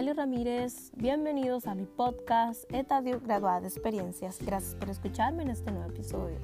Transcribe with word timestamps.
Yaeli 0.00 0.14
Ramírez. 0.14 0.92
Bienvenidos 0.96 1.66
a 1.66 1.74
mi 1.74 1.84
podcast 1.84 2.64
Estadio 2.72 3.20
Graduada 3.20 3.60
de 3.60 3.68
Experiencias. 3.68 4.38
Gracias 4.40 4.74
por 4.74 4.88
escucharme 4.88 5.42
en 5.42 5.50
este 5.50 5.70
nuevo 5.70 5.90
episodio. 5.90 6.38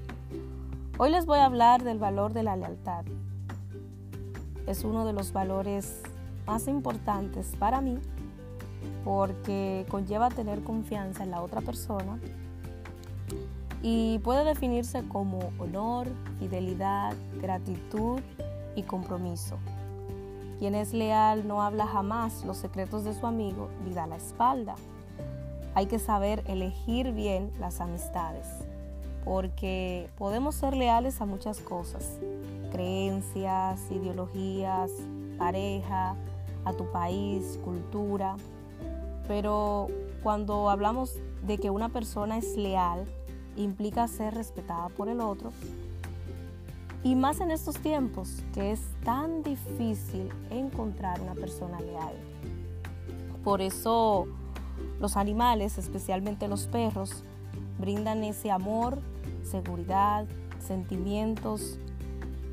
Hoy 0.99 1.11
les 1.11 1.25
voy 1.25 1.39
a 1.39 1.47
hablar 1.47 1.83
del 1.83 1.99
valor 1.99 2.35
de 2.35 2.43
la 2.43 2.55
lealtad. 2.55 3.07
Es 4.67 4.85
uno 4.85 5.07
de 5.07 5.15
los 5.15 5.33
valores 5.33 6.03
más 6.47 6.69
importantes 6.69 7.55
para 7.59 7.81
mí 7.81 7.99
porque 9.07 9.87
conlleva 9.89 10.29
tener 10.29 10.63
confianza 10.63 11.25
en 11.25 11.31
la 11.31 11.41
otra 11.41 11.63
persona 11.63 12.21
y 13.81 14.19
puede 14.19 14.45
definirse 14.45 15.03
como 15.09 15.51
honor, 15.59 16.09
fidelidad, 16.39 17.15
gratitud 17.41 18.21
y 18.75 18.83
compromiso. 18.83 19.57
Quien 20.59 20.75
es 20.75 20.95
leal 20.95 21.47
no 21.47 21.63
habla 21.63 21.87
jamás 21.87 22.45
los 22.45 22.57
secretos 22.57 23.05
de 23.05 23.13
su 23.13 23.27
amigo 23.27 23.69
ni 23.85 23.93
da 23.93 24.07
la 24.07 24.17
espalda. 24.17 24.75
Hay 25.75 25.87
que 25.87 25.99
saber 25.99 26.43
elegir 26.47 27.13
bien 27.13 27.53
las 27.61 27.83
amistades, 27.83 28.47
porque 29.25 30.09
podemos 30.17 30.55
ser 30.55 30.75
leales 30.75 31.21
a 31.21 31.27
muchas 31.27 31.61
cosas, 31.61 32.19
creencias, 32.73 33.81
ideologías, 33.91 34.91
pareja, 35.37 36.17
a 36.65 36.73
tu 36.73 36.91
país, 36.91 37.59
cultura, 37.63 38.37
pero 39.29 39.89
cuando 40.23 40.71
hablamos 40.71 41.19
de 41.47 41.59
que 41.59 41.69
una 41.69 41.91
persona 41.91 42.39
es 42.39 42.57
leal, 42.57 43.05
implica 43.57 44.09
ser 44.09 44.35
respetada 44.35 44.89
por 44.89 45.09
el 45.09 45.21
otro 45.21 45.53
y 47.07 47.15
más 47.15 47.41
en 47.41 47.53
estos 47.53 47.79
tiempos 47.79 48.43
que 48.53 48.73
es 48.73 48.81
tan 49.05 49.45
difícil 49.45 50.29
encontrar 50.51 51.21
una 51.21 51.37
persona 51.37 51.81
leal. 51.81 52.17
Por 53.45 53.61
eso 53.63 54.27
los 54.99 55.17
animales, 55.17 55.79
especialmente 55.79 56.49
los 56.49 56.67
perros, 56.67 57.23
brindan 57.79 58.25
ese 58.25 58.51
amor, 58.51 58.99
seguridad, 59.45 60.27
sentimientos 60.59 61.79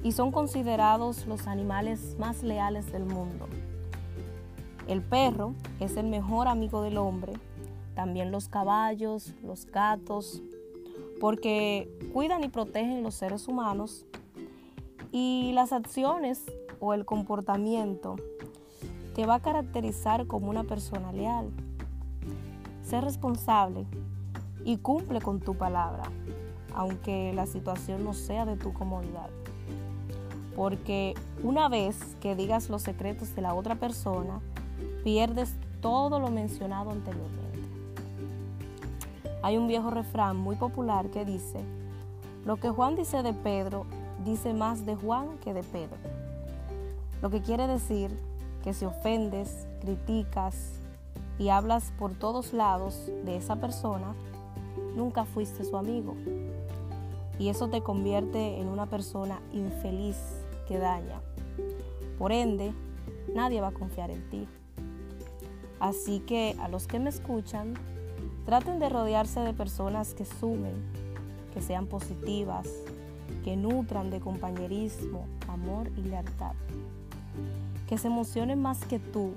y 0.03 0.11
son 0.11 0.31
considerados 0.31 1.25
los 1.25 1.47
animales 1.47 2.15
más 2.19 2.43
leales 2.43 2.91
del 2.91 3.05
mundo. 3.05 3.47
El 4.88 5.01
perro 5.01 5.55
es 5.79 5.97
el 5.97 6.05
mejor 6.05 6.47
amigo 6.47 6.83
del 6.83 6.99
hombre, 6.99 7.33
también 7.95 8.31
los 8.31 8.49
caballos, 8.49 9.33
los 9.41 9.65
gatos, 9.65 10.43
porque 11.19 11.89
cuidan 12.13 12.43
y 12.43 12.49
protegen 12.49 13.01
los 13.01 13.15
seres 13.15 13.47
humanos 13.47 14.05
y 15.14 15.52
las 15.53 15.72
acciones 15.72 16.44
o 16.80 16.95
el 16.95 17.06
comportamiento 17.06 18.16
te 19.14 19.28
va 19.28 19.36
a 19.36 19.42
caracterizar 19.42 20.25
como 20.25 20.50
una 20.50 20.64
persona 20.64 21.14
leal. 21.14 21.52
Sé 22.81 23.00
responsable 23.00 23.86
y 24.66 24.78
cumple 24.78 25.22
con 25.22 25.39
tu 25.39 25.56
palabra, 25.56 26.03
aunque 26.73 27.31
la 27.34 27.45
situación 27.45 28.03
no 28.03 28.14
sea 28.14 28.45
de 28.45 28.58
tu 28.58 28.73
comodidad. 28.73 29.30
Porque 30.56 31.14
una 31.44 31.69
vez 31.69 32.16
que 32.19 32.36
digas 32.36 32.69
los 32.69 32.81
secretos 32.81 33.36
de 33.36 33.44
la 33.44 33.53
otra 33.53 33.75
persona, 33.75 34.41
pierdes 35.03 35.53
todo 35.80 36.19
lo 36.19 36.31
mencionado 36.31 36.89
anteriormente. 36.89 37.59
Hay 39.44 39.58
un 39.58 39.67
viejo 39.67 39.91
refrán 39.91 40.38
muy 40.38 40.56
popular 40.56 41.11
que 41.11 41.23
dice, 41.23 41.59
lo 42.45 42.56
que 42.56 42.69
Juan 42.69 42.95
dice 42.95 43.22
de 43.22 43.34
Pedro 43.34 43.86
dice 44.23 44.53
más 44.53 44.86
de 44.86 44.95
Juan 44.95 45.38
que 45.39 45.53
de 45.53 45.64
Pedro. 45.64 45.97
Lo 47.22 47.30
que 47.30 47.42
quiere 47.42 47.67
decir 47.67 48.11
que 48.64 48.73
si 48.73 48.86
ofendes, 48.86 49.67
criticas 49.81 50.80
y 51.38 51.50
hablas 51.50 51.92
por 51.97 52.14
todos 52.14 52.53
lados 52.53 53.09
de 53.25 53.35
esa 53.38 53.57
persona, 53.57 54.16
nunca 54.96 55.25
fuiste 55.25 55.63
su 55.63 55.78
amigo. 55.78 56.16
Y 57.40 57.50
eso 57.50 57.68
te 57.69 57.81
convierte 57.81 58.59
en 58.59 58.68
una 58.68 58.85
persona 58.85 59.41
infeliz 59.52 60.18
que 60.68 60.78
daña. 60.78 61.19
Por 62.18 62.31
ende, 62.31 62.73
nadie 63.34 63.62
va 63.62 63.69
a 63.69 63.73
confiar 63.73 64.12
en 64.12 64.29
ti. 64.29 64.47
Así 65.79 66.19
que 66.22 66.56
a 66.62 66.69
los 66.69 66.88
que 66.88 67.00
me 67.00 67.09
escuchan, 67.09 67.73
traten 68.46 68.79
de 68.79 68.90
rodearse 68.90 69.40
de 69.41 69.53
personas 69.53 70.13
que 70.13 70.25
sumen, 70.25 70.75
que 71.53 71.62
sean 71.62 71.88
positivas, 71.88 72.68
que 73.44 73.55
nutran 73.55 74.09
de 74.09 74.19
compañerismo, 74.19 75.25
amor 75.47 75.89
y 75.97 76.01
lealtad. 76.01 76.53
Que 77.88 77.97
se 77.97 78.07
emocionen 78.07 78.61
más 78.61 78.85
que 78.85 78.99
tú 78.99 79.31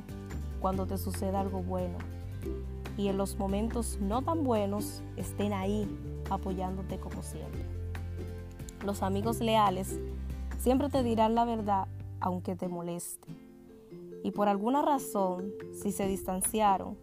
cuando 0.61 0.87
te 0.87 0.99
suceda 0.99 1.41
algo 1.41 1.63
bueno 1.63 1.99
y 2.97 3.09
en 3.09 3.19
los 3.19 3.39
momentos 3.39 3.99
no 4.01 4.23
tan 4.23 4.45
buenos 4.45 5.03
estén 5.17 5.53
ahí 5.53 5.87
apoyándote 6.31 6.99
como 6.99 7.23
siempre. 7.23 7.65
Los 8.85 9.03
amigos 9.03 9.41
leales 9.41 9.99
siempre 10.59 10.89
te 10.89 11.03
dirán 11.03 11.35
la 11.35 11.45
verdad 11.45 11.89
aunque 12.21 12.57
te 12.57 12.69
moleste. 12.69 13.29
Y 14.23 14.31
por 14.31 14.49
alguna 14.49 14.83
razón, 14.83 15.53
si 15.73 15.93
se 15.93 16.07
distanciaron, 16.07 16.97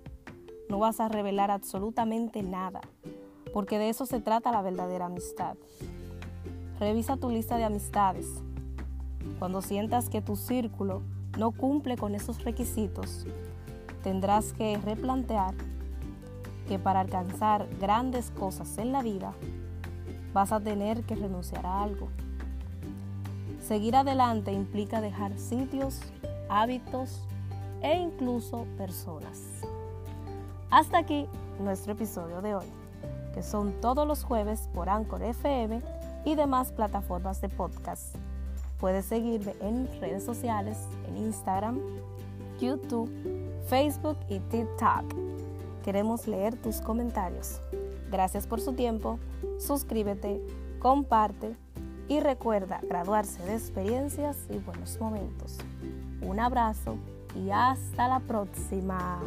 no 0.70 0.80
vas 0.80 1.00
a 1.00 1.08
revelar 1.08 1.52
absolutamente 1.52 2.42
nada, 2.42 2.82
porque 3.54 3.78
de 3.78 3.90
eso 3.90 4.06
se 4.06 4.20
trata 4.20 4.52
la 4.52 4.62
verdadera 4.62 5.06
amistad. 5.06 5.56
Revisa 6.84 7.16
tu 7.16 7.30
lista 7.30 7.56
de 7.56 7.64
amistades. 7.64 8.28
Cuando 9.40 9.62
sientas 9.62 10.10
que 10.10 10.22
tu 10.22 10.36
círculo 10.36 11.02
no 11.38 11.52
cumple 11.52 11.96
con 11.96 12.14
esos 12.14 12.44
requisitos, 12.44 13.26
tendrás 14.04 14.52
que 14.52 14.78
replantear 14.80 15.54
que 16.68 16.80
para 16.80 17.00
alcanzar 17.00 17.70
grandes 17.80 18.32
cosas 18.32 18.78
en 18.80 18.92
la 18.92 19.02
vida 19.02 19.34
vas 20.34 20.52
a 20.52 20.60
tener 20.60 21.06
que 21.06 21.16
renunciar 21.16 21.66
a 21.66 21.84
algo. 21.84 22.10
Seguir 23.66 23.96
adelante 23.96 24.52
implica 24.52 25.00
dejar 25.00 25.38
sitios, 25.40 26.02
hábitos 26.50 27.26
e 27.82 27.96
incluso 27.96 28.66
personas. 28.78 29.42
Hasta 30.70 30.98
aquí 30.98 31.28
nuestro 31.62 31.94
episodio 31.94 32.42
de 32.42 32.56
hoy, 32.56 32.68
que 33.34 33.42
son 33.42 33.72
todos 33.80 34.06
los 34.06 34.26
jueves 34.26 34.70
por 34.74 34.90
Anchor 34.90 35.24
FM 35.24 36.03
y 36.26 36.36
demás 36.36 36.72
plataformas 36.72 37.42
de 37.42 37.50
podcast. 37.50 38.16
Puedes 38.80 39.06
seguirme 39.06 39.56
en 39.62 39.88
redes 40.02 40.24
sociales, 40.24 40.78
en 41.08 41.18
Instagram, 41.18 41.80
YouTube, 42.60 43.10
Facebook 43.68 44.18
y 44.30 44.40
TikTok. 44.40 45.16
Queremos 45.84 46.28
leer 46.28 46.56
tus 46.56 46.82
comentarios. 46.82 47.60
Gracias 48.12 48.46
por 48.46 48.62
su 48.62 48.74
tiempo, 48.74 49.20
suscríbete, 49.60 50.42
comparte 50.80 51.56
y 52.08 52.20
recuerda 52.20 52.80
graduarse 52.88 53.44
de 53.46 53.56
experiencias 53.56 54.38
y 54.50 54.58
buenos 54.58 55.00
momentos. 55.00 55.58
Un 56.22 56.40
abrazo 56.40 56.98
y 57.36 57.50
hasta 57.50 58.08
la 58.08 58.20
próxima. 58.20 59.20